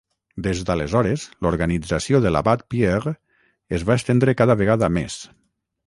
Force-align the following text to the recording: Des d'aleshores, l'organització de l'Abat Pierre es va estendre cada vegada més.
Des 0.45 0.61
d'aleshores, 0.69 1.25
l'organització 1.47 2.23
de 2.25 2.33
l'Abat 2.33 2.65
Pierre 2.75 3.17
es 3.79 3.87
va 3.91 4.01
estendre 4.03 4.37
cada 4.43 4.61
vegada 4.65 4.95
més. 5.01 5.25